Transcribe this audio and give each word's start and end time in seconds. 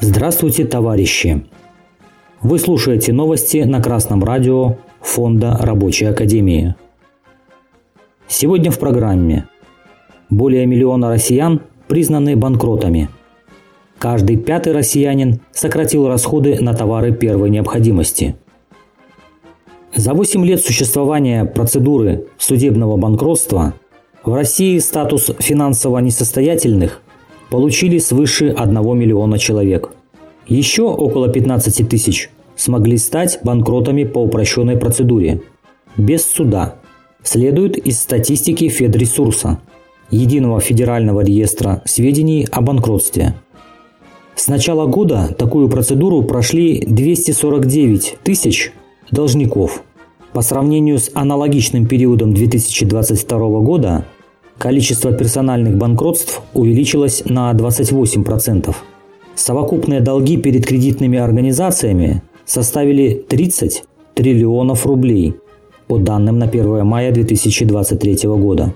Здравствуйте, 0.00 0.64
товарищи! 0.64 1.46
Вы 2.42 2.58
слушаете 2.58 3.12
новости 3.12 3.58
на 3.58 3.80
Красном 3.80 4.24
радио 4.24 4.76
Фонда 5.00 5.56
Рабочей 5.60 6.06
Академии. 6.06 6.74
Сегодня 8.26 8.70
в 8.70 8.78
программе 8.78 9.48
более 10.30 10.66
миллиона 10.66 11.10
россиян 11.10 11.62
признаны 11.86 12.36
банкротами. 12.36 13.08
Каждый 13.98 14.36
пятый 14.36 14.72
россиянин 14.72 15.40
сократил 15.52 16.08
расходы 16.08 16.60
на 16.60 16.74
товары 16.74 17.12
первой 17.12 17.48
необходимости. 17.48 18.36
За 19.94 20.12
8 20.12 20.44
лет 20.44 20.60
существования 20.60 21.44
процедуры 21.44 22.26
судебного 22.36 22.96
банкротства 22.96 23.74
в 24.24 24.34
России 24.34 24.78
статус 24.78 25.30
финансово 25.38 25.98
несостоятельных 26.00 27.00
получили 27.50 27.98
свыше 27.98 28.48
1 28.48 28.98
миллиона 28.98 29.38
человек. 29.38 29.90
Еще 30.46 30.82
около 30.82 31.28
15 31.28 31.88
тысяч 31.88 32.30
смогли 32.56 32.98
стать 32.98 33.40
банкротами 33.42 34.04
по 34.04 34.18
упрощенной 34.18 34.76
процедуре, 34.76 35.42
без 35.96 36.24
суда, 36.24 36.76
следует 37.22 37.76
из 37.78 38.00
статистики 38.00 38.68
Федресурса, 38.68 39.60
единого 40.10 40.60
федерального 40.60 41.22
реестра 41.22 41.82
сведений 41.84 42.46
о 42.50 42.60
банкротстве. 42.60 43.34
С 44.34 44.48
начала 44.48 44.86
года 44.86 45.34
такую 45.38 45.68
процедуру 45.68 46.22
прошли 46.22 46.84
249 46.86 48.18
тысяч 48.24 48.72
должников. 49.10 49.82
По 50.32 50.42
сравнению 50.42 50.98
с 50.98 51.10
аналогичным 51.14 51.86
периодом 51.86 52.34
2022 52.34 53.38
года 53.60 54.04
количество 54.58 55.12
персональных 55.12 55.76
банкротств 55.76 56.42
увеличилось 56.52 57.22
на 57.24 57.52
28%. 57.52 58.74
Совокупные 59.34 60.00
долги 60.00 60.36
перед 60.36 60.66
кредитными 60.66 61.18
организациями 61.18 62.22
составили 62.44 63.14
30 63.28 63.84
триллионов 64.14 64.86
рублей 64.86 65.36
по 65.88 65.98
данным 65.98 66.38
на 66.38 66.46
1 66.46 66.86
мая 66.86 67.12
2023 67.12 68.28
года. 68.28 68.72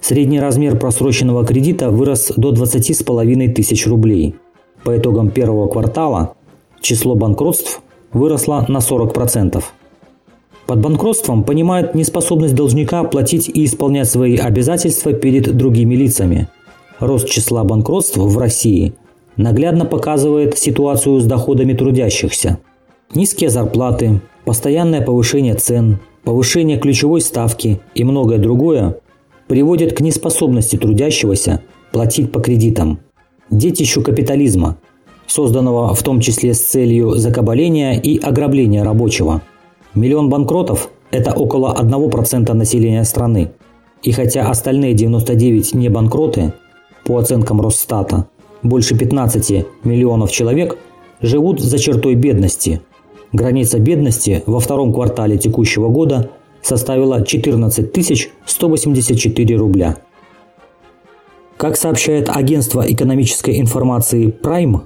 Средний 0.00 0.40
размер 0.40 0.78
просроченного 0.78 1.44
кредита 1.44 1.90
вырос 1.90 2.32
до 2.36 2.52
20,5 2.52 3.52
тысяч 3.52 3.86
рублей. 3.86 4.34
По 4.82 4.96
итогам 4.96 5.30
первого 5.30 5.68
квартала 5.68 6.34
число 6.80 7.14
банкротств 7.14 7.82
выросло 8.12 8.64
на 8.68 8.78
40%. 8.78 9.62
Под 10.70 10.78
банкротством 10.78 11.42
понимают 11.42 11.96
неспособность 11.96 12.54
должника 12.54 13.02
платить 13.02 13.50
и 13.52 13.64
исполнять 13.64 14.08
свои 14.08 14.36
обязательства 14.36 15.12
перед 15.12 15.56
другими 15.56 15.96
лицами. 15.96 16.46
Рост 17.00 17.28
числа 17.28 17.64
банкротств 17.64 18.16
в 18.16 18.38
России 18.38 18.94
наглядно 19.36 19.84
показывает 19.84 20.56
ситуацию 20.56 21.18
с 21.18 21.24
доходами 21.24 21.72
трудящихся. 21.72 22.58
Низкие 23.12 23.50
зарплаты, 23.50 24.20
постоянное 24.44 25.00
повышение 25.00 25.54
цен, 25.54 25.98
повышение 26.22 26.78
ключевой 26.78 27.20
ставки 27.20 27.80
и 27.96 28.04
многое 28.04 28.38
другое 28.38 29.00
приводят 29.48 29.94
к 29.94 30.00
неспособности 30.00 30.76
трудящегося 30.76 31.62
платить 31.90 32.30
по 32.30 32.38
кредитам. 32.38 33.00
Детищу 33.50 34.02
капитализма, 34.02 34.76
созданного 35.26 35.92
в 35.96 36.02
том 36.04 36.20
числе 36.20 36.54
с 36.54 36.64
целью 36.64 37.16
закабаления 37.16 38.00
и 38.00 38.20
ограбления 38.20 38.84
рабочего– 38.84 39.42
Миллион 39.94 40.28
банкротов– 40.28 40.88
это 41.10 41.32
около 41.32 41.74
1% 41.76 42.52
населения 42.52 43.02
страны. 43.02 43.50
И 44.04 44.12
хотя 44.12 44.48
остальные 44.48 44.94
99 44.94 45.74
не 45.74 45.88
банкроты, 45.88 46.52
по 47.04 47.18
оценкам 47.18 47.60
Росстата, 47.60 48.28
больше 48.62 48.96
15 48.96 49.66
миллионов 49.82 50.30
человек 50.30 50.78
живут 51.20 51.60
за 51.60 51.78
чертой 51.78 52.14
бедности. 52.14 52.82
Граница 53.32 53.80
бедности 53.80 54.44
во 54.46 54.60
втором 54.60 54.92
квартале 54.92 55.38
текущего 55.38 55.88
года 55.88 56.30
составила 56.62 57.26
14 57.26 58.30
184 58.46 59.56
рубля. 59.56 59.96
Как 61.56 61.76
сообщает 61.76 62.28
агентство 62.28 62.84
экономической 62.86 63.60
информации 63.60 64.28
Prime, 64.28 64.82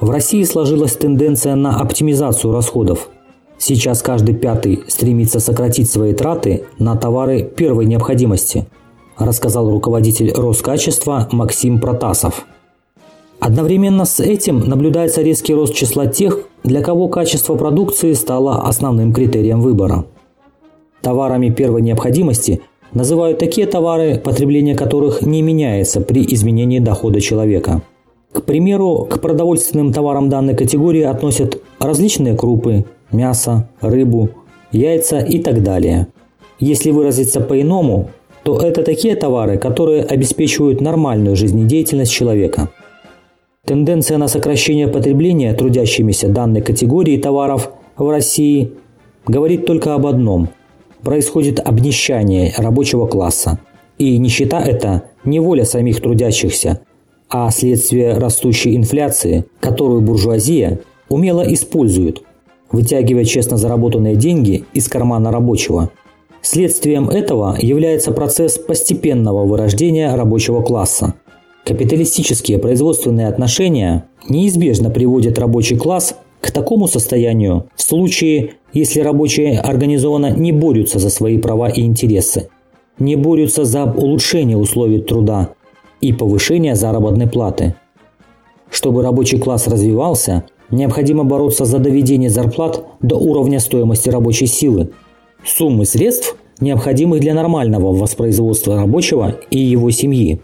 в 0.00 0.08
России 0.08 0.42
сложилась 0.44 0.94
тенденция 0.94 1.54
на 1.54 1.78
оптимизацию 1.78 2.50
расходов– 2.50 3.10
Сейчас 3.58 4.02
каждый 4.02 4.36
пятый 4.36 4.84
стремится 4.86 5.40
сократить 5.40 5.90
свои 5.90 6.14
траты 6.14 6.64
на 6.78 6.96
товары 6.96 7.42
первой 7.42 7.86
необходимости, 7.86 8.66
рассказал 9.18 9.70
руководитель 9.70 10.32
Роскачества 10.32 11.28
Максим 11.32 11.80
Протасов. 11.80 12.46
Одновременно 13.40 14.04
с 14.04 14.20
этим 14.20 14.60
наблюдается 14.60 15.22
резкий 15.22 15.54
рост 15.54 15.74
числа 15.74 16.06
тех, 16.06 16.40
для 16.64 16.82
кого 16.82 17.08
качество 17.08 17.56
продукции 17.56 18.12
стало 18.12 18.62
основным 18.62 19.12
критерием 19.12 19.60
выбора. 19.60 20.06
Товарами 21.02 21.50
первой 21.50 21.82
необходимости 21.82 22.60
называют 22.92 23.38
такие 23.38 23.66
товары, 23.66 24.18
потребление 24.18 24.74
которых 24.74 25.22
не 25.22 25.42
меняется 25.42 26.00
при 26.00 26.24
изменении 26.34 26.78
дохода 26.78 27.20
человека. 27.20 27.82
К 28.32 28.42
примеру, 28.42 29.06
к 29.08 29.20
продовольственным 29.20 29.92
товарам 29.92 30.28
данной 30.28 30.54
категории 30.54 31.02
относят 31.02 31.60
различные 31.78 32.36
крупы, 32.36 32.84
мясо, 33.12 33.68
рыбу, 33.80 34.30
яйца 34.72 35.18
и 35.18 35.38
так 35.38 35.62
далее. 35.62 36.08
Если 36.58 36.90
выразиться 36.90 37.40
по-иному, 37.40 38.10
то 38.42 38.58
это 38.60 38.82
такие 38.82 39.14
товары, 39.14 39.58
которые 39.58 40.04
обеспечивают 40.04 40.80
нормальную 40.80 41.36
жизнедеятельность 41.36 42.12
человека. 42.12 42.68
Тенденция 43.64 44.18
на 44.18 44.28
сокращение 44.28 44.88
потребления 44.88 45.52
трудящимися 45.54 46.28
данной 46.28 46.62
категории 46.62 47.18
товаров 47.18 47.70
в 47.96 48.08
России 48.08 48.72
говорит 49.26 49.66
только 49.66 49.94
об 49.94 50.06
одном– 50.06 50.48
происходит 51.02 51.60
обнищание 51.60 52.52
рабочего 52.56 53.06
класса. 53.06 53.58
И 53.98 54.18
нищета– 54.18 54.60
это 54.64 55.04
не 55.24 55.40
воля 55.40 55.64
самих 55.64 56.00
трудящихся, 56.00 56.80
а 57.28 57.50
следствие 57.50 58.14
растущей 58.14 58.76
инфляции, 58.76 59.44
которую 59.60 60.00
буржуазия 60.00 60.80
умело 61.08 61.42
использует, 61.42 62.22
вытягивая 62.70 63.24
честно 63.24 63.56
заработанные 63.56 64.16
деньги 64.16 64.64
из 64.72 64.88
кармана 64.88 65.30
рабочего. 65.30 65.90
Следствием 66.40 67.08
этого 67.08 67.56
является 67.60 68.12
процесс 68.12 68.58
постепенного 68.58 69.44
вырождения 69.44 70.14
рабочего 70.14 70.62
класса. 70.62 71.14
Капиталистические 71.64 72.58
производственные 72.58 73.28
отношения 73.28 74.06
неизбежно 74.28 74.90
приводят 74.90 75.38
рабочий 75.38 75.76
класс 75.76 76.14
к 76.40 76.50
такому 76.50 76.86
состоянию 76.86 77.68
в 77.74 77.82
случае, 77.82 78.52
если 78.72 79.00
рабочие 79.00 79.58
организованно 79.58 80.30
не 80.30 80.52
борются 80.52 80.98
за 80.98 81.10
свои 81.10 81.38
права 81.38 81.68
и 81.68 81.82
интересы, 81.82 82.48
не 82.98 83.16
борются 83.16 83.64
за 83.64 83.84
улучшение 83.84 84.56
условий 84.56 85.00
труда 85.00 85.50
и 86.00 86.12
повышение 86.12 86.74
заработной 86.74 87.26
платы. 87.26 87.74
Чтобы 88.70 89.02
рабочий 89.02 89.38
класс 89.38 89.66
развивался, 89.66 90.44
Необходимо 90.70 91.24
бороться 91.24 91.64
за 91.64 91.78
доведение 91.78 92.28
зарплат 92.28 92.84
до 93.00 93.16
уровня 93.16 93.58
стоимости 93.58 94.10
рабочей 94.10 94.46
силы. 94.46 94.90
Суммы 95.44 95.86
средств, 95.86 96.36
необходимых 96.60 97.20
для 97.20 97.34
нормального 97.34 97.92
воспроизводства 97.92 98.76
рабочего 98.76 99.36
и 99.50 99.58
его 99.58 99.90
семьи. 99.90 100.40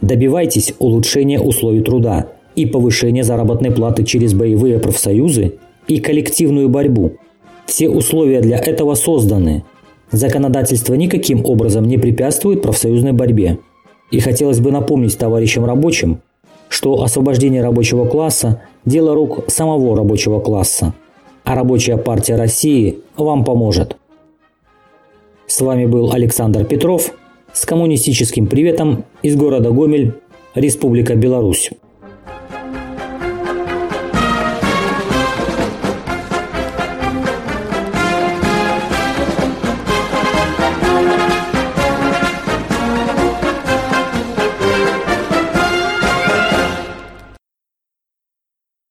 Добивайтесь 0.00 0.74
улучшения 0.78 1.40
условий 1.40 1.80
труда 1.80 2.28
и 2.56 2.66
повышения 2.66 3.24
заработной 3.24 3.70
платы 3.70 4.04
через 4.04 4.34
боевые 4.34 4.78
профсоюзы 4.78 5.54
и 5.86 6.00
коллективную 6.00 6.68
борьбу. 6.68 7.12
Все 7.66 7.88
условия 7.88 8.40
для 8.40 8.58
этого 8.58 8.94
созданы. 8.94 9.64
Законодательство 10.10 10.94
никаким 10.94 11.44
образом 11.46 11.86
не 11.86 11.96
препятствует 11.96 12.60
профсоюзной 12.60 13.12
борьбе. 13.12 13.58
И 14.10 14.20
хотелось 14.20 14.60
бы 14.60 14.70
напомнить 14.70 15.16
товарищам 15.16 15.64
рабочим, 15.64 16.20
что 16.72 17.02
освобождение 17.02 17.62
рабочего 17.62 18.06
класса– 18.06 18.62
дело 18.86 19.14
рук 19.14 19.44
самого 19.48 19.94
рабочего 19.94 20.40
класса, 20.40 20.94
а 21.44 21.54
Рабочая 21.54 21.98
партия 21.98 22.36
России 22.36 23.00
вам 23.14 23.44
поможет. 23.44 23.96
С 25.46 25.60
вами 25.60 25.84
был 25.84 26.12
Александр 26.12 26.64
Петров 26.64 27.12
с 27.52 27.66
коммунистическим 27.66 28.46
приветом 28.46 29.04
из 29.22 29.36
города 29.36 29.70
Гомель, 29.70 30.14
Республика 30.54 31.14
Беларусь. 31.14 31.70